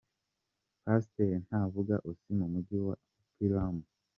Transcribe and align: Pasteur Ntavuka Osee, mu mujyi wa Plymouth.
Pasteur 0.83 1.33
Ntavuka 1.47 1.95
Osee, 2.09 2.33
mu 2.39 2.45
mujyi 2.53 2.77
wa 2.85 2.95
Plymouth. 3.33 3.89